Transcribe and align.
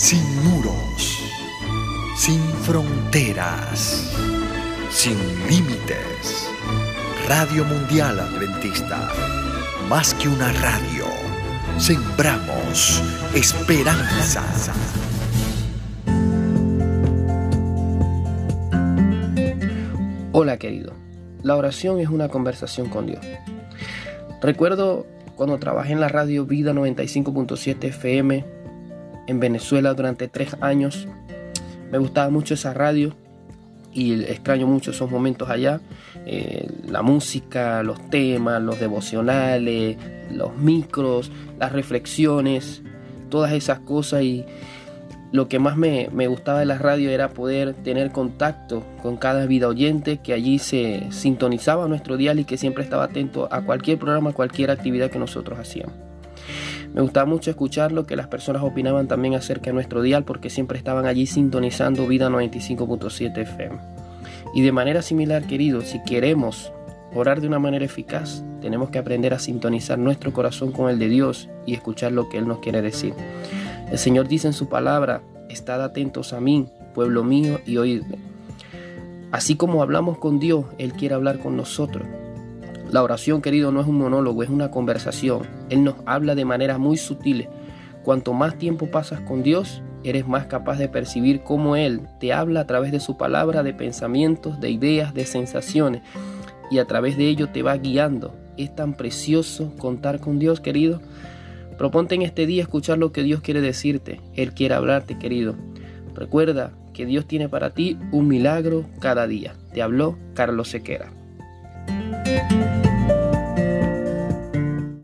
sin 0.00 0.24
muros, 0.42 1.22
sin 2.16 2.40
fronteras, 2.62 4.10
sin 4.88 5.14
límites. 5.46 6.48
Radio 7.28 7.66
Mundial 7.66 8.18
Adventista, 8.18 9.10
más 9.90 10.14
que 10.14 10.28
una 10.28 10.50
radio, 10.52 11.04
sembramos 11.76 13.02
esperanza. 13.34 14.42
Hola 20.32 20.56
querido, 20.56 20.94
la 21.42 21.56
oración 21.56 22.00
es 22.00 22.08
una 22.08 22.30
conversación 22.30 22.88
con 22.88 23.04
Dios. 23.06 23.20
Recuerdo 24.40 25.06
cuando 25.36 25.58
trabajé 25.58 25.92
en 25.92 26.00
la 26.00 26.08
radio 26.08 26.46
Vida 26.46 26.72
95.7 26.72 27.84
FM 27.84 28.59
en 29.30 29.38
Venezuela 29.38 29.94
durante 29.94 30.26
tres 30.26 30.56
años. 30.60 31.06
Me 31.90 31.98
gustaba 31.98 32.30
mucho 32.30 32.54
esa 32.54 32.74
radio 32.74 33.14
y 33.92 34.24
extraño 34.24 34.66
mucho 34.66 34.90
esos 34.90 35.08
momentos 35.10 35.48
allá. 35.48 35.80
Eh, 36.26 36.68
la 36.88 37.02
música, 37.02 37.82
los 37.84 38.10
temas, 38.10 38.60
los 38.60 38.80
devocionales, 38.80 39.96
los 40.32 40.56
micros, 40.56 41.30
las 41.60 41.72
reflexiones, 41.72 42.82
todas 43.28 43.52
esas 43.52 43.78
cosas 43.78 44.22
y 44.22 44.44
lo 45.30 45.46
que 45.48 45.60
más 45.60 45.76
me, 45.76 46.08
me, 46.12 46.26
gustaba 46.26 46.58
de 46.58 46.66
la 46.66 46.78
radio 46.78 47.08
era 47.08 47.28
poder 47.28 47.74
tener 47.74 48.10
contacto 48.10 48.82
con 49.00 49.16
cada 49.16 49.46
vida 49.46 49.68
oyente 49.68 50.18
que 50.18 50.32
allí 50.32 50.58
se 50.58 51.06
sintonizaba 51.10 51.86
nuestro 51.86 52.16
dial 52.16 52.40
y 52.40 52.44
que 52.44 52.56
siempre 52.56 52.82
estaba 52.82 53.04
atento 53.04 53.48
a 53.52 53.62
cualquier 53.62 53.96
programa, 53.98 54.32
cualquier 54.32 54.72
actividad 54.72 55.08
que 55.08 55.20
nosotros 55.20 55.56
hacíamos. 55.56 55.94
Me 56.92 57.02
gustaba 57.02 57.26
mucho 57.26 57.50
escuchar 57.50 57.92
lo 57.92 58.04
que 58.04 58.16
las 58.16 58.26
personas 58.26 58.62
opinaban 58.62 59.06
también 59.06 59.34
acerca 59.34 59.66
de 59.66 59.74
nuestro 59.74 60.02
dial 60.02 60.24
porque 60.24 60.50
siempre 60.50 60.76
estaban 60.76 61.06
allí 61.06 61.26
sintonizando 61.26 62.06
Vida 62.06 62.28
95.7 62.28 63.38
FM. 63.38 63.78
Y 64.54 64.62
de 64.62 64.72
manera 64.72 65.00
similar, 65.00 65.46
queridos, 65.46 65.84
si 65.84 66.02
queremos 66.02 66.72
orar 67.14 67.40
de 67.40 67.46
una 67.46 67.60
manera 67.60 67.84
eficaz, 67.84 68.42
tenemos 68.60 68.90
que 68.90 68.98
aprender 68.98 69.32
a 69.34 69.38
sintonizar 69.38 69.98
nuestro 69.98 70.32
corazón 70.32 70.72
con 70.72 70.90
el 70.90 70.98
de 70.98 71.08
Dios 71.08 71.48
y 71.64 71.74
escuchar 71.74 72.12
lo 72.12 72.28
que 72.28 72.38
Él 72.38 72.48
nos 72.48 72.58
quiere 72.58 72.82
decir. 72.82 73.14
El 73.90 73.98
Señor 73.98 74.26
dice 74.26 74.48
en 74.48 74.52
su 74.52 74.68
palabra, 74.68 75.22
estad 75.48 75.82
atentos 75.82 76.32
a 76.32 76.40
mí, 76.40 76.66
pueblo 76.94 77.22
mío, 77.22 77.60
y 77.66 77.76
oídme. 77.76 78.18
Así 79.30 79.54
como 79.54 79.82
hablamos 79.82 80.18
con 80.18 80.40
Dios, 80.40 80.64
Él 80.78 80.92
quiere 80.92 81.14
hablar 81.14 81.38
con 81.38 81.56
nosotros. 81.56 82.06
La 82.92 83.04
oración, 83.04 83.40
querido, 83.40 83.70
no 83.70 83.80
es 83.80 83.86
un 83.86 83.98
monólogo, 83.98 84.42
es 84.42 84.50
una 84.50 84.72
conversación. 84.72 85.42
Él 85.68 85.84
nos 85.84 85.94
habla 86.06 86.34
de 86.34 86.44
manera 86.44 86.76
muy 86.76 86.96
sutil. 86.96 87.48
Cuanto 88.02 88.32
más 88.32 88.58
tiempo 88.58 88.90
pasas 88.90 89.20
con 89.20 89.44
Dios, 89.44 89.80
eres 90.02 90.26
más 90.26 90.46
capaz 90.46 90.76
de 90.76 90.88
percibir 90.88 91.42
cómo 91.42 91.76
Él 91.76 92.00
te 92.18 92.32
habla 92.32 92.60
a 92.60 92.66
través 92.66 92.90
de 92.90 92.98
su 92.98 93.16
palabra, 93.16 93.62
de 93.62 93.74
pensamientos, 93.74 94.60
de 94.60 94.70
ideas, 94.70 95.14
de 95.14 95.24
sensaciones, 95.24 96.02
y 96.68 96.78
a 96.78 96.86
través 96.86 97.16
de 97.16 97.28
ello 97.28 97.48
te 97.50 97.62
va 97.62 97.76
guiando. 97.76 98.34
Es 98.56 98.74
tan 98.74 98.94
precioso 98.94 99.72
contar 99.78 100.18
con 100.18 100.40
Dios, 100.40 100.60
querido. 100.60 101.00
Proponte 101.78 102.16
en 102.16 102.22
este 102.22 102.44
día 102.44 102.62
escuchar 102.62 102.98
lo 102.98 103.12
que 103.12 103.22
Dios 103.22 103.40
quiere 103.40 103.60
decirte. 103.60 104.20
Él 104.34 104.52
quiere 104.52 104.74
hablarte, 104.74 105.16
querido. 105.16 105.54
Recuerda 106.14 106.72
que 106.92 107.06
Dios 107.06 107.26
tiene 107.26 107.48
para 107.48 107.70
ti 107.70 107.98
un 108.10 108.26
milagro 108.26 108.84
cada 108.98 109.28
día. 109.28 109.54
Te 109.72 109.80
habló 109.80 110.18
Carlos 110.34 110.68
Sequera. 110.70 111.12